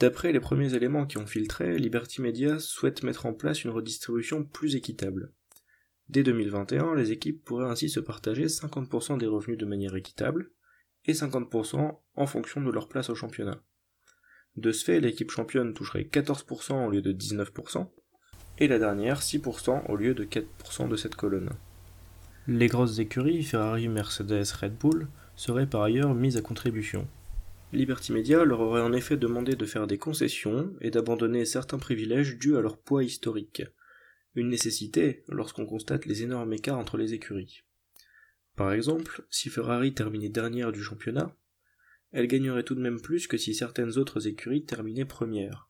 D'après 0.00 0.32
les 0.32 0.40
premiers 0.40 0.72
éléments 0.72 1.04
qui 1.04 1.18
ont 1.18 1.26
filtré, 1.26 1.76
Liberty 1.76 2.22
Media 2.22 2.58
souhaite 2.58 3.02
mettre 3.02 3.26
en 3.26 3.34
place 3.34 3.64
une 3.64 3.70
redistribution 3.70 4.44
plus 4.44 4.74
équitable. 4.74 5.34
Dès 6.08 6.22
2021, 6.22 6.94
les 6.94 7.12
équipes 7.12 7.44
pourraient 7.44 7.68
ainsi 7.68 7.90
se 7.90 8.00
partager 8.00 8.46
50% 8.46 9.18
des 9.18 9.26
revenus 9.26 9.58
de 9.58 9.66
manière 9.66 9.94
équitable, 9.94 10.52
et 11.04 11.12
50% 11.12 11.98
en 12.14 12.26
fonction 12.26 12.62
de 12.62 12.70
leur 12.70 12.88
place 12.88 13.10
au 13.10 13.14
championnat. 13.14 13.62
De 14.56 14.72
ce 14.72 14.86
fait, 14.86 15.00
l'équipe 15.00 15.30
championne 15.30 15.74
toucherait 15.74 16.08
14% 16.10 16.86
au 16.86 16.90
lieu 16.90 17.02
de 17.02 17.12
19%, 17.12 17.86
et 18.56 18.68
la 18.68 18.78
dernière 18.78 19.20
6% 19.20 19.84
au 19.86 19.96
lieu 19.96 20.14
de 20.14 20.24
4% 20.24 20.88
de 20.88 20.96
cette 20.96 21.14
colonne. 21.14 21.50
Les 22.46 22.68
grosses 22.68 23.00
écuries, 23.00 23.42
Ferrari, 23.42 23.88
Mercedes, 23.88 24.50
Red 24.62 24.78
Bull, 24.78 25.08
seraient 25.36 25.68
par 25.68 25.82
ailleurs 25.82 26.14
mises 26.14 26.38
à 26.38 26.40
contribution. 26.40 27.06
Liberty 27.72 28.12
Media 28.12 28.44
leur 28.44 28.60
aurait 28.60 28.80
en 28.80 28.92
effet 28.92 29.16
demandé 29.16 29.54
de 29.54 29.64
faire 29.64 29.86
des 29.86 29.98
concessions 29.98 30.74
et 30.80 30.90
d'abandonner 30.90 31.44
certains 31.44 31.78
privilèges 31.78 32.36
dus 32.36 32.56
à 32.56 32.60
leur 32.60 32.78
poids 32.78 33.04
historique. 33.04 33.62
Une 34.34 34.48
nécessité 34.48 35.22
lorsqu'on 35.28 35.66
constate 35.66 36.06
les 36.06 36.24
énormes 36.24 36.52
écarts 36.52 36.78
entre 36.78 36.96
les 36.96 37.14
écuries. 37.14 37.62
Par 38.56 38.72
exemple, 38.72 39.24
si 39.30 39.50
Ferrari 39.50 39.94
terminait 39.94 40.28
dernière 40.28 40.72
du 40.72 40.82
championnat, 40.82 41.36
elle 42.12 42.26
gagnerait 42.26 42.64
tout 42.64 42.74
de 42.74 42.80
même 42.80 43.00
plus 43.00 43.28
que 43.28 43.36
si 43.36 43.54
certaines 43.54 43.98
autres 43.98 44.26
écuries 44.26 44.64
terminaient 44.64 45.04
premières. 45.04 45.68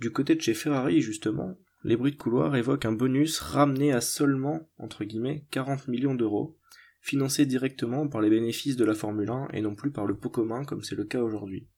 Du 0.00 0.10
côté 0.10 0.34
de 0.34 0.42
chez 0.42 0.52
Ferrari, 0.52 1.00
justement, 1.00 1.58
les 1.82 1.96
bruits 1.96 2.12
de 2.12 2.16
couloir 2.16 2.54
évoquent 2.56 2.84
un 2.84 2.92
bonus 2.92 3.38
ramené 3.38 3.92
à 3.92 4.02
seulement, 4.02 4.68
entre 4.76 5.04
guillemets, 5.04 5.46
40 5.50 5.88
millions 5.88 6.14
d'euros, 6.14 6.58
financé 7.06 7.46
directement 7.46 8.08
par 8.08 8.20
les 8.20 8.30
bénéfices 8.30 8.74
de 8.74 8.84
la 8.84 8.94
Formule 8.94 9.30
1 9.30 9.48
et 9.52 9.60
non 9.60 9.76
plus 9.76 9.92
par 9.92 10.06
le 10.06 10.16
pot 10.16 10.28
commun 10.28 10.64
comme 10.64 10.82
c'est 10.82 10.96
le 10.96 11.04
cas 11.04 11.22
aujourd'hui. 11.22 11.68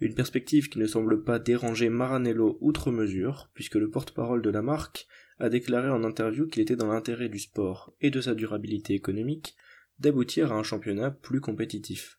Une 0.00 0.14
perspective 0.14 0.68
qui 0.68 0.78
ne 0.78 0.86
semble 0.86 1.24
pas 1.24 1.38
déranger 1.38 1.88
Maranello 1.88 2.58
outre 2.60 2.90
mesure, 2.90 3.50
puisque 3.54 3.76
le 3.76 3.88
porte-parole 3.88 4.42
de 4.42 4.50
la 4.50 4.60
marque 4.60 5.06
a 5.38 5.48
déclaré 5.48 5.88
en 5.88 6.04
interview 6.04 6.46
qu'il 6.46 6.60
était 6.60 6.76
dans 6.76 6.92
l'intérêt 6.92 7.30
du 7.30 7.38
sport 7.38 7.94
et 8.02 8.10
de 8.10 8.20
sa 8.20 8.34
durabilité 8.34 8.92
économique 8.92 9.56
d'aboutir 9.98 10.52
à 10.52 10.56
un 10.56 10.62
championnat 10.62 11.10
plus 11.10 11.40
compétitif. 11.40 12.18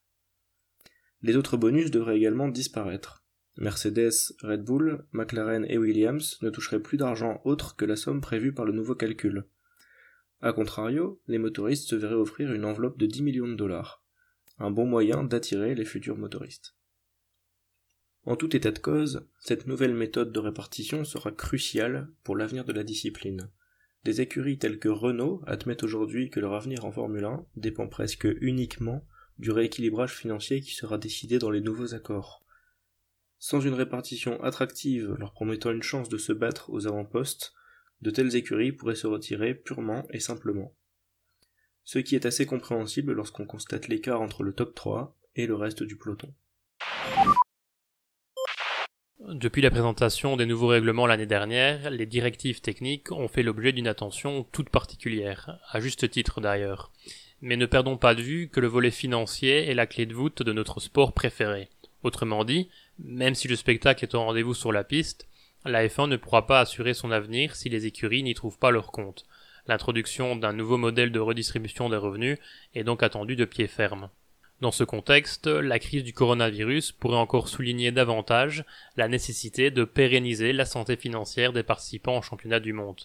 Les 1.22 1.36
autres 1.36 1.58
bonus 1.58 1.92
devraient 1.92 2.18
également 2.18 2.48
disparaître. 2.48 3.24
Mercedes, 3.58 4.34
Red 4.42 4.64
Bull, 4.64 5.06
McLaren 5.12 5.66
et 5.70 5.78
Williams 5.78 6.40
ne 6.42 6.50
toucheraient 6.50 6.82
plus 6.82 6.98
d'argent 6.98 7.40
autre 7.46 7.76
que 7.76 7.86
la 7.86 7.98
somme 7.98 8.20
prévue 8.20 8.54
par 8.54 8.66
le 8.66 8.74
nouveau 8.74 8.96
calcul. 8.96 9.46
A 10.46 10.52
contrario, 10.52 11.22
les 11.30 11.38
motoristes 11.38 11.88
se 11.88 11.96
verraient 11.96 12.16
offrir 12.16 12.52
une 12.52 12.66
enveloppe 12.66 12.98
de 12.98 13.06
10 13.06 13.24
millions 13.24 13.48
de 13.48 13.56
dollars. 13.56 14.04
Un 14.60 14.72
bon 14.72 14.86
moyen 14.86 15.24
d'attirer 15.24 15.74
les 15.74 15.86
futurs 15.86 16.18
motoristes. 16.18 16.76
En 18.26 18.36
tout 18.36 18.54
état 18.54 18.72
de 18.72 18.80
cause, 18.80 19.26
cette 19.40 19.68
nouvelle 19.68 19.94
méthode 19.94 20.34
de 20.34 20.40
répartition 20.40 21.06
sera 21.06 21.32
cruciale 21.32 22.10
pour 22.26 22.36
l'avenir 22.36 22.66
de 22.66 22.74
la 22.74 22.84
discipline. 22.84 23.52
Des 24.04 24.20
écuries 24.20 24.58
telles 24.58 24.80
que 24.80 24.90
Renault 24.90 25.42
admettent 25.48 25.84
aujourd'hui 25.84 26.30
que 26.30 26.42
leur 26.42 26.56
avenir 26.56 26.84
en 26.84 26.92
Formule 26.92 27.24
1 27.24 27.46
dépend 27.56 27.88
presque 27.88 28.28
uniquement 28.42 29.08
du 29.40 29.50
rééquilibrage 29.50 30.14
financier 30.14 30.60
qui 30.60 30.76
sera 30.76 30.98
décidé 30.98 31.40
dans 31.40 31.52
les 31.52 31.62
nouveaux 31.62 31.94
accords. 31.94 32.44
Sans 33.40 33.62
une 33.62 33.76
répartition 33.76 34.44
attractive 34.44 35.16
leur 35.18 35.32
promettant 35.32 35.72
une 35.72 35.84
chance 35.84 36.10
de 36.10 36.18
se 36.18 36.34
battre 36.34 36.70
aux 36.70 36.86
avant-postes, 36.86 37.54
de 38.04 38.12
telles 38.12 38.36
écuries 38.36 38.74
pourraient 38.74 38.96
se 38.96 39.08
retirer 39.08 39.56
purement 39.56 40.06
et 40.12 40.20
simplement. 40.20 40.74
Ce 41.86 42.00
qui 42.00 42.16
est 42.16 42.26
assez 42.26 42.46
compréhensible 42.46 43.14
lorsqu'on 43.14 43.46
constate 43.46 43.88
l'écart 43.88 44.22
entre 44.22 44.44
le 44.44 44.54
top 44.54 44.76
3 44.76 45.18
et 45.36 45.48
le 45.48 45.56
reste 45.56 45.84
du 45.84 45.98
peloton. 45.98 46.34
Depuis 49.30 49.62
la 49.62 49.72
présentation 49.72 50.36
des 50.36 50.46
nouveaux 50.46 50.68
règlements 50.68 51.08
l'année 51.08 51.26
dernière, 51.26 51.90
les 51.90 52.06
directives 52.06 52.60
techniques 52.60 53.12
ont 53.12 53.30
fait 53.30 53.42
l'objet 53.42 53.72
d'une 53.72 53.88
attention 53.88 54.46
toute 54.52 54.70
particulière, 54.70 55.60
à 55.70 55.80
juste 55.80 56.10
titre 56.10 56.42
d'ailleurs. 56.42 56.92
Mais 57.40 57.56
ne 57.56 57.66
perdons 57.66 57.98
pas 57.98 58.16
de 58.16 58.22
vue 58.22 58.50
que 58.50 58.60
le 58.60 58.68
volet 58.68 58.92
financier 58.92 59.70
est 59.70 59.74
la 59.74 59.88
clé 59.88 60.06
de 60.06 60.14
voûte 60.14 60.44
de 60.44 60.52
notre 60.52 60.82
sport 60.82 61.14
préféré. 61.14 61.70
Autrement 62.04 62.44
dit, 62.44 62.70
même 63.00 63.34
si 63.34 63.48
le 63.48 63.56
spectacle 63.56 64.04
est 64.04 64.14
au 64.14 64.20
rendez-vous 64.20 64.54
sur 64.54 64.74
la 64.74 64.84
piste, 64.84 65.28
la 65.66 65.88
F1 65.88 66.10
ne 66.10 66.18
pourra 66.18 66.46
pas 66.46 66.60
assurer 66.60 66.94
son 66.94 67.12
avenir 67.12 67.56
si 67.56 67.70
les 67.70 67.86
écuries 67.86 68.24
n'y 68.24 68.34
trouvent 68.34 68.60
pas 68.60 68.72
leur 68.72 68.92
compte. 68.92 69.26
L'introduction 69.68 70.36
d'un 70.36 70.54
nouveau 70.54 70.78
modèle 70.78 71.12
de 71.12 71.20
redistribution 71.20 71.90
des 71.90 71.98
revenus 71.98 72.38
est 72.76 72.84
donc 72.84 73.02
attendue 73.02 73.36
de 73.36 73.46
pied 73.46 73.68
ferme. 73.68 74.10
Dans 74.60 74.72
ce 74.72 74.84
contexte, 74.84 75.48
la 75.48 75.80
crise 75.80 76.04
du 76.04 76.14
coronavirus 76.14 76.92
pourrait 76.92 77.18
encore 77.18 77.48
souligner 77.48 77.92
davantage 77.92 78.66
la 78.96 79.08
nécessité 79.08 79.72
de 79.72 79.84
pérenniser 79.84 80.54
la 80.54 80.66
santé 80.66 80.96
financière 80.96 81.54
des 81.54 81.64
participants 81.64 82.20
au 82.20 82.22
championnat 82.22 82.60
du 82.60 82.74
monde. 82.74 83.02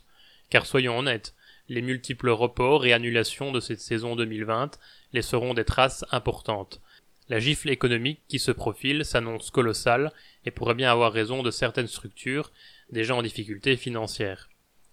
Car 0.51 0.67
soyons 0.67 0.99
honnêtes, 0.99 1.35
les 1.69 1.83
multiples 1.83 2.31
reports 2.31 2.87
et 2.87 2.93
annulations 2.93 3.53
de 3.53 3.61
cette 3.61 3.81
saison 3.81 4.17
2020 4.17 4.79
laisseront 5.13 5.55
des 5.55 5.65
traces 5.65 6.05
importantes. 6.11 6.81
La 7.29 7.41
gifle 7.41 7.69
économique 7.69 8.23
qui 8.27 8.39
se 8.39 8.51
profile 8.51 9.05
s'annonce 9.05 9.51
colossale 9.51 10.13
et 10.47 10.51
pourrait 10.51 10.75
bien 10.75 10.91
avoir 10.91 11.13
raison 11.13 11.43
de 11.43 11.51
certaines 11.51 11.87
structures 11.87 12.51
déjà 12.91 13.15
en 13.15 13.23
difficulté 13.23 13.77
financière. 13.77 14.49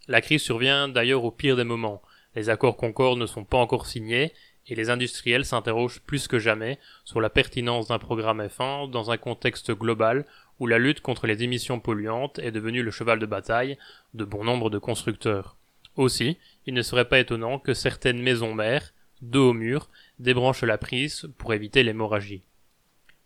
La 0.08 0.22
crise 0.22 0.42
survient 0.42 0.90
d'ailleurs 0.90 1.24
au 1.24 1.32
pire 1.32 1.56
des 1.56 1.64
moments. 1.64 2.02
Les 2.36 2.50
accords 2.50 2.76
Concorde 2.76 3.20
ne 3.20 3.26
sont 3.26 3.46
pas 3.46 3.58
encore 3.58 3.86
signés 3.86 4.34
et 4.68 4.76
les 4.76 4.90
industriels 4.90 5.46
s'interrogent 5.46 6.02
plus 6.02 6.28
que 6.28 6.40
jamais 6.40 6.80
sur 7.06 7.22
la 7.22 7.30
pertinence 7.30 7.88
d'un 7.88 8.00
programme 8.00 8.42
F1 8.42 8.90
dans 8.90 9.12
un 9.12 9.18
contexte 9.18 9.72
global 9.72 10.26
où 10.60 10.68
la 10.68 10.80
lutte 10.80 11.02
contre 11.02 11.28
les 11.28 11.44
émissions 11.44 11.80
polluantes 11.80 12.40
est 12.40 12.52
devenue 12.52 12.84
le 12.84 12.92
cheval 12.92 13.20
de 13.20 13.26
bataille 13.26 13.78
de 14.14 14.26
bon 14.26 14.44
nombre 14.44 14.70
de 14.70 14.78
constructeurs. 14.78 15.58
Aussi, 15.96 16.38
il 16.66 16.74
ne 16.74 16.82
serait 16.82 17.08
pas 17.08 17.20
étonnant 17.20 17.60
que 17.60 17.74
certaines 17.74 18.22
maisons 18.22 18.54
mères, 18.54 18.94
dos 19.22 19.52
au 19.52 19.54
mur, 19.54 19.90
débranchent 20.20 20.64
la 20.64 20.78
prise 20.78 21.28
pour 21.38 21.54
éviter 21.54 21.84
l'hémorragie. 21.84 22.44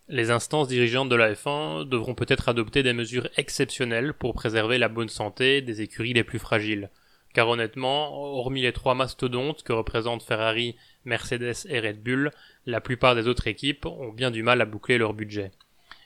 Les 0.08 0.31
instances 0.31 0.67
dirigeantes 0.67 1.10
de 1.10 1.15
la 1.15 1.34
F1 1.34 1.88
devront 1.88 2.15
peut-être 2.15 2.50
adopter 2.50 2.81
des 2.81 2.93
mesures 2.93 3.29
exceptionnelles 3.38 4.13
pour 4.13 4.34
préserver 4.34 4.79
la 4.79 4.89
bonne 4.89 5.10
santé 5.10 5.62
des 5.62 5.81
écuries 5.81 6.13
les 6.13 6.24
plus 6.24 6.39
fragiles. 6.39 6.89
Car 7.34 7.48
honnêtement, 7.48 8.12
hormis 8.12 8.63
les 8.63 8.74
trois 8.74 8.96
mastodontes 8.96 9.62
que 9.62 9.72
représentent 9.72 10.24
Ferrari, 10.24 10.75
Mercedes 11.05 11.67
et 11.67 11.79
Red 11.79 12.01
Bull, 12.01 12.31
la 12.65 12.81
plupart 12.81 13.13
des 13.13 13.27
autres 13.27 13.46
équipes 13.46 13.86
ont 13.86 14.12
bien 14.12 14.31
du 14.31 14.41
mal 14.41 14.62
à 14.62 14.65
boucler 14.65 14.98
leur 14.98 15.13
budget. 15.13 15.51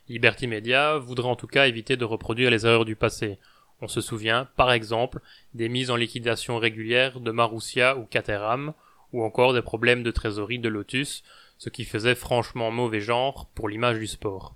Liberty 0.09 0.47
Media 0.47 0.97
voudrait 0.97 1.29
en 1.29 1.37
tout 1.37 1.47
cas 1.47 1.67
éviter 1.67 1.95
de 1.95 2.03
reproduire 2.03 2.51
les 2.51 2.65
erreurs 2.65 2.83
du 2.83 2.97
passé. 2.97 3.37
On 3.79 3.87
se 3.87 4.01
souvient, 4.01 4.49
par 4.57 4.73
exemple, 4.73 5.21
des 5.53 5.69
mises 5.69 5.91
en 5.91 5.95
liquidation 5.95 6.57
régulières 6.57 7.21
de 7.21 7.31
Marussia 7.31 7.97
ou 7.97 8.05
Caterham, 8.05 8.73
ou 9.13 9.23
encore 9.23 9.53
des 9.53 9.61
problèmes 9.61 10.03
de 10.03 10.11
trésorerie 10.11 10.59
de 10.59 10.67
Lotus, 10.69 11.23
ce 11.57 11.69
qui 11.69 11.85
faisait 11.85 12.15
franchement 12.15 12.71
mauvais 12.71 12.99
genre 12.99 13.49
pour 13.55 13.69
l'image 13.69 13.99
du 13.99 14.07
sport. 14.07 14.55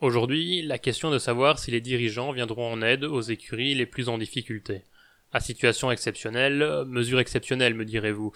Aujourd'hui, 0.00 0.60
la 0.62 0.78
question 0.78 1.10
de 1.10 1.18
savoir 1.18 1.58
si 1.58 1.70
les 1.70 1.80
dirigeants 1.80 2.32
viendront 2.32 2.70
en 2.70 2.82
aide 2.82 3.04
aux 3.04 3.22
écuries 3.22 3.74
les 3.74 3.86
plus 3.86 4.08
en 4.08 4.18
difficulté. 4.18 4.82
À 5.32 5.40
situation 5.40 5.90
exceptionnelle, 5.90 6.84
mesure 6.86 7.20
exceptionnelle 7.20 7.74
me 7.74 7.84
direz-vous. 7.84 8.32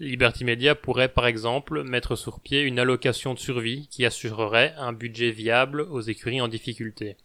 Liberty 0.00 0.44
Media 0.44 0.74
pourrait 0.74 1.08
par 1.08 1.26
exemple 1.26 1.82
mettre 1.82 2.14
sur 2.14 2.40
pied 2.40 2.60
une 2.60 2.78
allocation 2.78 3.34
de 3.34 3.38
survie 3.38 3.88
qui 3.88 4.04
assurerait 4.04 4.74
un 4.76 4.92
budget 4.92 5.30
viable 5.30 5.80
aux 5.80 6.00
écuries 6.00 6.40
en 6.40 6.48
difficulté. 6.48 7.16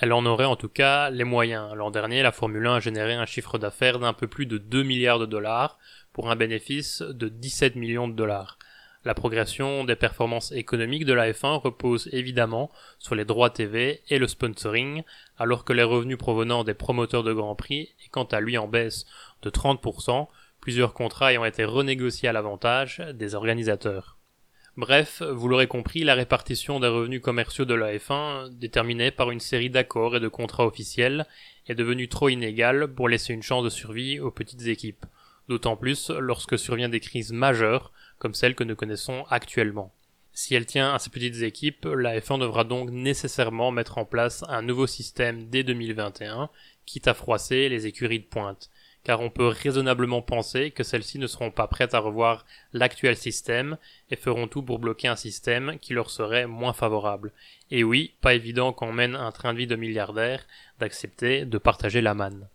Elle 0.00 0.12
en 0.12 0.24
aurait 0.26 0.44
en 0.44 0.56
tout 0.56 0.68
cas 0.68 1.10
les 1.10 1.24
moyens. 1.24 1.74
L'an 1.74 1.90
dernier, 1.90 2.22
la 2.22 2.32
Formule 2.32 2.66
1 2.66 2.74
a 2.76 2.80
généré 2.80 3.14
un 3.14 3.26
chiffre 3.26 3.58
d'affaires 3.58 3.98
d'un 3.98 4.12
peu 4.12 4.28
plus 4.28 4.46
de 4.46 4.58
2 4.58 4.82
milliards 4.84 5.18
de 5.18 5.26
dollars 5.26 5.78
pour 6.18 6.32
un 6.32 6.34
bénéfice 6.34 7.00
de 7.00 7.28
17 7.28 7.76
millions 7.76 8.08
de 8.08 8.12
dollars. 8.12 8.58
La 9.04 9.14
progression 9.14 9.84
des 9.84 9.94
performances 9.94 10.50
économiques 10.50 11.04
de 11.04 11.12
la 11.12 11.30
F1 11.30 11.60
repose 11.60 12.08
évidemment 12.10 12.72
sur 12.98 13.14
les 13.14 13.24
droits 13.24 13.50
TV 13.50 14.02
et 14.08 14.18
le 14.18 14.26
sponsoring, 14.26 15.04
alors 15.36 15.64
que 15.64 15.72
les 15.72 15.84
revenus 15.84 16.18
provenant 16.18 16.64
des 16.64 16.74
promoteurs 16.74 17.22
de 17.22 17.32
Grand 17.32 17.54
Prix 17.54 17.94
est 18.04 18.08
quant 18.10 18.24
à 18.24 18.40
lui 18.40 18.58
en 18.58 18.66
baisse 18.66 19.06
de 19.42 19.50
30%, 19.50 20.26
plusieurs 20.60 20.92
contrats 20.92 21.30
ayant 21.30 21.44
été 21.44 21.64
renégociés 21.64 22.28
à 22.28 22.32
l'avantage 22.32 23.00
des 23.14 23.36
organisateurs. 23.36 24.18
Bref, 24.76 25.22
vous 25.22 25.46
l'aurez 25.46 25.68
compris, 25.68 26.02
la 26.02 26.14
répartition 26.14 26.80
des 26.80 26.88
revenus 26.88 27.22
commerciaux 27.22 27.64
de 27.64 27.74
la 27.74 27.96
F1, 27.96 28.48
déterminée 28.58 29.12
par 29.12 29.30
une 29.30 29.38
série 29.38 29.70
d'accords 29.70 30.16
et 30.16 30.20
de 30.20 30.26
contrats 30.26 30.66
officiels, 30.66 31.26
est 31.68 31.76
devenue 31.76 32.08
trop 32.08 32.28
inégale 32.28 32.88
pour 32.88 33.08
laisser 33.08 33.32
une 33.32 33.44
chance 33.44 33.62
de 33.62 33.68
survie 33.68 34.18
aux 34.18 34.32
petites 34.32 34.66
équipes, 34.66 35.06
d'autant 35.48 35.76
plus 35.76 36.10
lorsque 36.10 36.58
survient 36.58 36.88
des 36.88 37.00
crises 37.00 37.32
majeures 37.32 37.92
comme 38.18 38.34
celle 38.34 38.54
que 38.54 38.64
nous 38.64 38.76
connaissons 38.76 39.24
actuellement. 39.30 39.94
Si 40.32 40.54
elle 40.54 40.66
tient 40.66 40.94
à 40.94 40.98
ces 40.98 41.10
petites 41.10 41.42
équipes, 41.42 41.84
la 41.86 42.18
F1 42.18 42.38
devra 42.38 42.64
donc 42.64 42.90
nécessairement 42.90 43.70
mettre 43.70 43.98
en 43.98 44.04
place 44.04 44.44
un 44.48 44.62
nouveau 44.62 44.86
système 44.86 45.48
dès 45.48 45.64
2021, 45.64 46.48
quitte 46.86 47.08
à 47.08 47.14
froisser 47.14 47.68
les 47.68 47.86
écuries 47.86 48.20
de 48.20 48.24
pointe 48.24 48.70
car 49.08 49.20
on 49.20 49.30
peut 49.30 49.46
raisonnablement 49.46 50.22
penser 50.22 50.70
que 50.70 50.82
celles-ci 50.82 51.18
ne 51.18 51.26
seront 51.26 51.50
pas 51.50 51.66
prêtes 51.66 51.94
à 51.94 51.98
revoir 51.98 52.44
l'actuel 52.74 53.16
système 53.16 53.78
et 54.10 54.16
feront 54.16 54.48
tout 54.48 54.62
pour 54.62 54.78
bloquer 54.78 55.08
un 55.08 55.16
système 55.16 55.78
qui 55.80 55.94
leur 55.94 56.10
serait 56.10 56.46
moins 56.46 56.74
favorable. 56.74 57.32
Et 57.70 57.84
oui, 57.84 58.14
pas 58.20 58.34
évident 58.34 58.72
quand 58.72 58.92
mène 58.92 59.16
un 59.16 59.32
train 59.32 59.54
de 59.54 59.58
vie 59.58 59.66
de 59.66 59.76
milliardaire 59.76 60.46
d'accepter 60.78 61.44
de 61.44 61.56
partager 61.56 62.02
la 62.02 62.12
manne. 62.12 62.48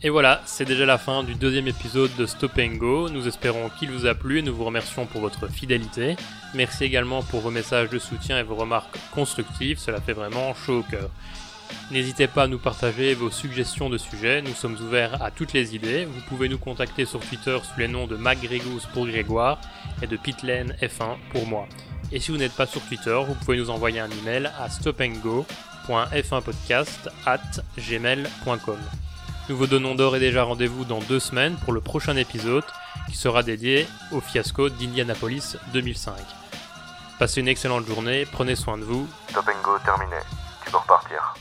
Et 0.00 0.10
voilà, 0.10 0.42
c'est 0.46 0.64
déjà 0.64 0.86
la 0.86 0.96
fin 0.96 1.24
du 1.24 1.34
deuxième 1.34 1.66
épisode 1.66 2.14
de 2.16 2.24
Stop 2.24 2.60
Go. 2.76 3.08
Nous 3.08 3.26
espérons 3.26 3.68
qu'il 3.68 3.90
vous 3.90 4.06
a 4.06 4.14
plu 4.14 4.38
et 4.38 4.42
nous 4.42 4.54
vous 4.54 4.64
remercions 4.64 5.06
pour 5.06 5.20
votre 5.20 5.48
fidélité. 5.48 6.14
Merci 6.54 6.84
également 6.84 7.24
pour 7.24 7.40
vos 7.40 7.50
messages 7.50 7.90
de 7.90 7.98
soutien 7.98 8.38
et 8.38 8.44
vos 8.44 8.54
remarques 8.54 8.96
constructives, 9.12 9.78
cela 9.78 10.00
fait 10.00 10.12
vraiment 10.12 10.54
chaud 10.54 10.78
au 10.78 10.84
cœur. 10.84 11.10
N'hésitez 11.90 12.28
pas 12.28 12.44
à 12.44 12.46
nous 12.46 12.60
partager 12.60 13.12
vos 13.14 13.32
suggestions 13.32 13.90
de 13.90 13.98
sujets, 13.98 14.40
nous 14.40 14.54
sommes 14.54 14.76
ouverts 14.80 15.20
à 15.20 15.32
toutes 15.32 15.52
les 15.52 15.74
idées. 15.74 16.04
Vous 16.04 16.20
pouvez 16.28 16.48
nous 16.48 16.58
contacter 16.58 17.04
sur 17.04 17.18
Twitter 17.18 17.58
sous 17.64 17.80
les 17.80 17.88
noms 17.88 18.06
de 18.06 18.14
MacGregous 18.14 18.86
pour 18.94 19.04
Grégoire 19.04 19.60
et 20.00 20.06
de 20.06 20.16
Pitlen 20.16 20.76
F1 20.80 21.16
pour 21.32 21.44
moi. 21.48 21.66
Et 22.12 22.20
si 22.20 22.30
vous 22.30 22.36
n'êtes 22.36 22.54
pas 22.54 22.66
sur 22.66 22.82
Twitter, 22.82 23.20
vous 23.26 23.34
pouvez 23.34 23.58
nous 23.58 23.70
envoyer 23.70 23.98
un 23.98 24.10
email 24.22 24.48
à 24.60 24.70
stopandgo.f1podcast 24.70 27.08
at 27.26 27.40
gmail.com. 27.76 28.78
Nous 29.48 29.56
vous 29.56 29.66
donnons 29.66 29.94
d'ores 29.94 30.16
et 30.16 30.20
déjà 30.20 30.42
rendez-vous 30.42 30.84
dans 30.84 30.98
deux 30.98 31.20
semaines 31.20 31.56
pour 31.56 31.72
le 31.72 31.80
prochain 31.80 32.16
épisode 32.16 32.64
qui 33.08 33.16
sera 33.16 33.42
dédié 33.42 33.88
au 34.12 34.20
fiasco 34.20 34.68
d'Indianapolis 34.68 35.56
2005. 35.72 36.14
Passez 37.18 37.40
une 37.40 37.48
excellente 37.48 37.86
journée, 37.86 38.26
prenez 38.30 38.56
soin 38.56 38.76
de 38.76 38.84
vous. 38.84 39.08
Terminé, 39.84 40.16
tu 40.64 40.70
peux 40.70 40.76
repartir. 40.76 41.34